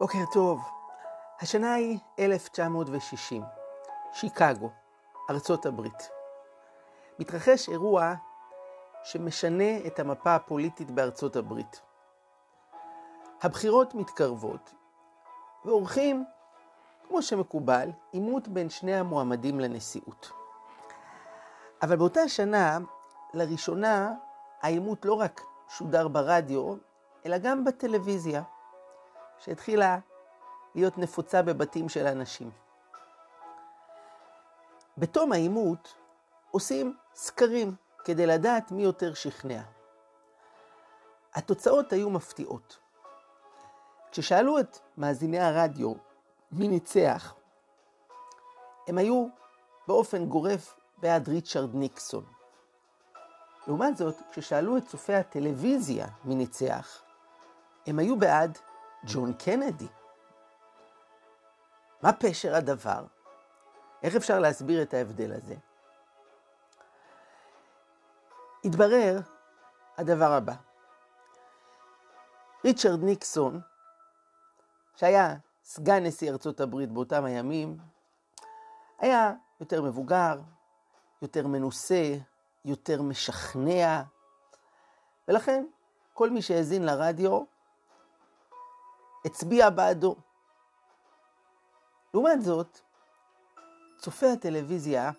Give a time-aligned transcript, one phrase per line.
[0.00, 0.60] בוקר טוב.
[1.40, 3.42] השנה היא 1960,
[4.12, 4.70] שיקגו,
[5.30, 6.10] ארצות הברית.
[7.18, 8.14] מתרחש אירוע
[9.04, 11.82] שמשנה את המפה הפוליטית בארצות הברית.
[13.42, 14.74] הבחירות מתקרבות,
[15.64, 16.24] ועורכים,
[17.08, 20.30] כמו שמקובל, עימות בין שני המועמדים לנשיאות.
[21.82, 22.78] אבל באותה שנה,
[23.34, 24.12] לראשונה,
[24.62, 26.74] העימות לא רק שודר ברדיו,
[27.26, 28.42] אלא גם בטלוויזיה.
[29.40, 29.98] שהתחילה
[30.74, 32.50] להיות נפוצה בבתים של אנשים.
[34.98, 35.94] בתום העימות
[36.50, 39.62] עושים סקרים כדי לדעת מי יותר שכנע.
[41.34, 42.78] התוצאות היו מפתיעות.
[44.10, 45.92] כששאלו את מאזיני הרדיו
[46.52, 47.34] מי ניצח,
[48.88, 49.26] הם היו
[49.88, 52.24] באופן גורף בעד ריצ'רד ניקסון.
[53.66, 57.02] לעומת זאת, כששאלו את צופי הטלוויזיה מי ניצח,
[57.86, 58.58] הם היו בעד
[59.04, 59.88] ג'ון קנדי.
[62.02, 63.04] מה פשר הדבר?
[64.02, 65.54] איך אפשר להסביר את ההבדל הזה?
[68.64, 69.20] התברר
[69.98, 70.54] הדבר הבא.
[72.64, 73.60] ריצ'רד ניקסון,
[74.96, 77.76] שהיה סגן נשיא ארצות הברית באותם הימים,
[78.98, 80.40] היה יותר מבוגר,
[81.22, 82.14] יותר מנוסה,
[82.64, 84.02] יותר משכנע,
[85.28, 85.64] ולכן
[86.14, 87.42] כל מי שהאזין לרדיו
[89.24, 90.16] הצביע בעדו.
[92.14, 92.80] לעומת זאת,
[93.98, 95.10] צופי הטלוויזיה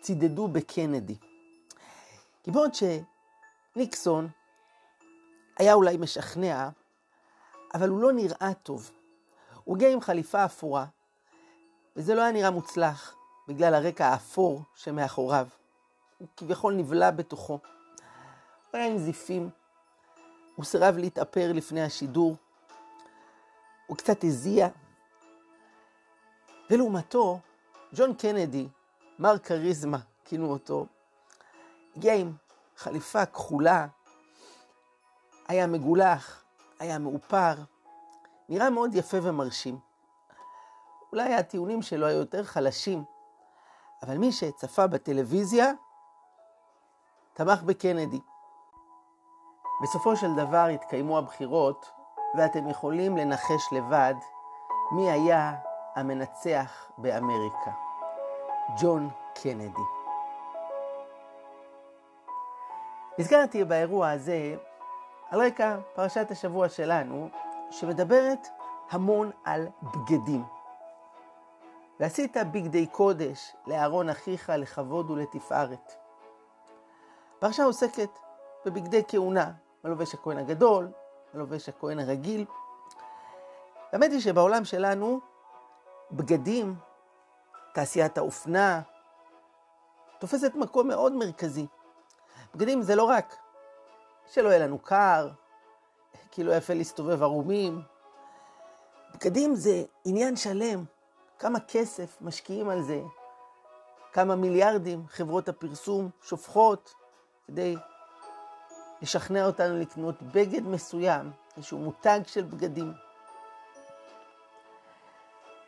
[0.00, 1.16] צידדו בקנדי.
[2.42, 4.28] כי בעוד שניקסון
[5.58, 6.68] היה אולי משכנע,
[7.74, 8.90] אבל הוא לא נראה טוב.
[9.64, 10.86] הוא הגיע עם חליפה אפורה,
[11.96, 13.16] וזה לא היה נראה מוצלח
[13.48, 15.46] בגלל הרקע האפור שמאחוריו.
[16.18, 17.52] הוא כביכול נבלע בתוכו.
[17.52, 19.50] הוא היה עם זיפים,
[20.56, 22.36] הוא סירב להתאפר לפני השידור,
[23.86, 24.68] הוא קצת הזיע.
[26.70, 27.38] ולעומתו,
[27.94, 28.68] ג'ון קנדי,
[29.18, 30.86] מר כריזמה, כינו אותו,
[31.96, 32.32] הגיע עם
[32.76, 33.86] חליפה כחולה,
[35.48, 36.44] היה מגולח,
[36.78, 37.54] היה מאופר,
[38.48, 39.78] נראה מאוד יפה ומרשים.
[41.12, 43.04] אולי הטיעונים שלו היו יותר חלשים,
[44.02, 45.72] אבל מי שצפה בטלוויזיה
[47.32, 48.20] תמך בקנדי.
[49.82, 51.90] בסופו של דבר התקיימו הבחירות
[52.36, 54.14] ואתם יכולים לנחש לבד
[54.92, 55.54] מי היה
[55.94, 57.70] המנצח באמריקה.
[58.80, 59.82] ג'ון קנדי.
[63.18, 64.56] נזכרתי באירוע הזה
[65.30, 67.28] על רקע פרשת השבוע שלנו,
[67.70, 68.48] שמדברת
[68.90, 70.44] המון על בגדים.
[72.00, 75.92] ועשית בגדי קודש לאהרון אחיך לכבוד ולתפארת.
[77.38, 78.18] פרשה עוסקת
[78.66, 79.50] בבגדי כהונה,
[79.84, 80.88] מלובש הכהן הגדול,
[81.34, 82.44] הלובש הכהן הרגיל.
[83.92, 85.20] האמת היא שבעולם שלנו
[86.12, 86.74] בגדים,
[87.74, 88.80] תעשיית האופנה,
[90.18, 91.66] תופסת מקום מאוד מרכזי.
[92.54, 93.36] בגדים זה לא רק
[94.26, 95.30] שלא יהיה לנו קר,
[96.30, 97.82] כי לא יפה להסתובב ערומים.
[99.14, 100.84] בגדים זה עניין שלם,
[101.38, 103.02] כמה כסף משקיעים על זה,
[104.12, 106.94] כמה מיליארדים חברות הפרסום שופכות
[107.46, 107.76] כדי
[109.02, 112.92] לשכנע אותנו לקנות בגד מסוים, איזשהו מותג של בגדים.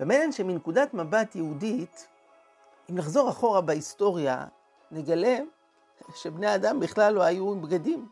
[0.00, 2.08] ומעניין שמנקודת מבט יהודית,
[2.90, 4.46] אם נחזור אחורה בהיסטוריה,
[4.90, 5.38] נגלה
[6.14, 8.08] שבני אדם בכלל לא היו עם בגדים.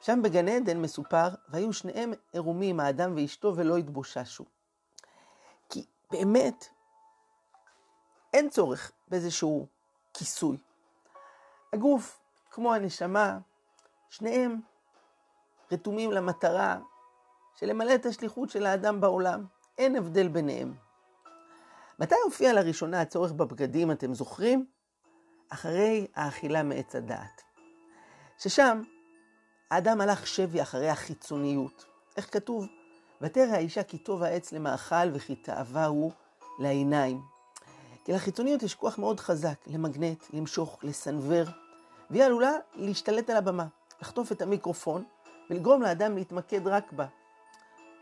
[0.00, 4.44] שם בגן עדן מסופר, והיו שניהם עירומים, האדם ואשתו, ולא התבוששו.
[5.68, 6.68] כי באמת,
[8.32, 9.66] אין צורך באיזשהו
[10.14, 10.56] כיסוי.
[11.72, 12.21] הגוף
[12.52, 13.38] כמו הנשמה,
[14.10, 14.60] שניהם
[15.72, 16.78] רתומים למטרה
[17.54, 19.44] של למלא את השליחות של האדם בעולם.
[19.78, 20.74] אין הבדל ביניהם.
[21.98, 24.66] מתי הופיע לראשונה הצורך בבגדים, אתם זוכרים?
[25.48, 27.42] אחרי האכילה מעץ הדעת.
[28.38, 28.82] ששם
[29.70, 31.84] האדם הלך שבי אחרי החיצוניות.
[32.16, 32.66] איך כתוב?
[33.20, 36.12] ותרא האישה כי טוב העץ למאכל וכי תאווה הוא
[36.58, 37.22] לעיניים.
[38.04, 41.61] כי לחיצוניות יש כוח מאוד חזק, למגנט, למשוך, לסנוור.
[42.12, 43.66] והיא עלולה להשתלט על הבמה,
[44.00, 45.04] לחטוף את המיקרופון
[45.50, 47.06] ולגרום לאדם להתמקד רק בה.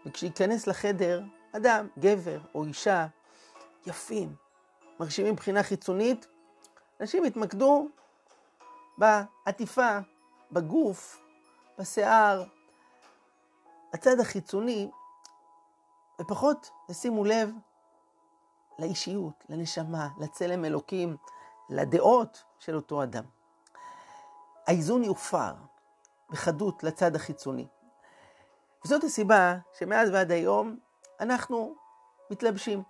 [0.06, 1.22] וכשייכנס לחדר
[1.52, 3.06] אדם, גבר או אישה,
[3.86, 4.34] יפים,
[5.00, 6.26] מרשימים מבחינה חיצונית,
[7.00, 7.88] אנשים יתמקדו
[8.98, 9.98] בעטיפה,
[10.52, 11.22] בגוף,
[11.78, 12.44] בשיער,
[13.92, 14.90] הצד החיצוני,
[16.20, 17.50] ופחות ישימו לב
[18.78, 21.16] לאישיות, לנשמה, לצלם אלוקים,
[21.68, 23.39] לדעות של אותו אדם.
[24.70, 25.52] האיזון יופר
[26.28, 27.66] בחדות לצד החיצוני.
[28.84, 30.76] וזאת הסיבה שמאז ועד היום
[31.20, 31.74] אנחנו
[32.30, 32.82] מתלבשים,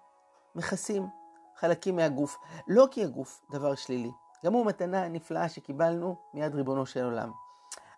[0.54, 1.08] מכסים
[1.56, 2.38] חלקים מהגוף.
[2.68, 4.10] לא כי הגוף דבר שלילי,
[4.44, 7.32] גם הוא מתנה נפלאה שקיבלנו מיד ריבונו של עולם.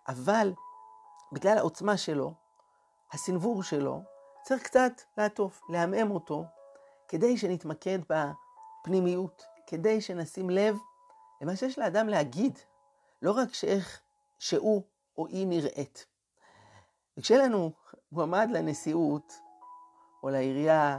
[0.08, 0.52] אבל
[1.32, 2.34] בגלל העוצמה שלו,
[3.12, 4.02] הסנוור שלו,
[4.42, 6.44] צריך קצת לעטוף, לעמעם אותו,
[7.08, 10.78] כדי שנתמקד בפנימיות, כדי שנשים לב
[11.40, 12.58] למה שיש לאדם להגיד,
[13.22, 14.00] לא רק שאיך
[14.38, 14.82] שהוא
[15.18, 16.06] או היא נראית.
[17.16, 17.72] וכשיהיה לנו
[18.12, 19.32] מועמד לנשיאות
[20.22, 20.98] או לעירייה,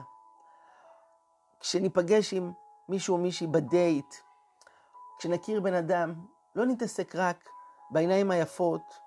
[1.59, 2.51] כשניפגש עם
[2.89, 4.15] מישהו או מישהי בדייט,
[5.19, 6.13] כשנכיר בן אדם,
[6.55, 7.49] לא נתעסק רק
[7.91, 8.99] בעיניים היפות,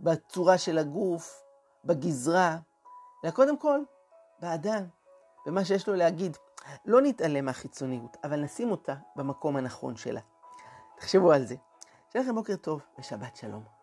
[0.00, 1.42] בצורה של הגוף,
[1.84, 2.58] בגזרה,
[3.24, 3.80] אלא קודם כל
[4.40, 4.84] באדם,
[5.46, 6.36] במה שיש לו להגיד.
[6.84, 10.20] לא נתעלם מהחיצוניות, אבל נשים אותה במקום הנכון שלה.
[10.96, 11.56] תחשבו על זה.
[12.12, 13.75] שיהיה לכם בוקר טוב ושבת שלום.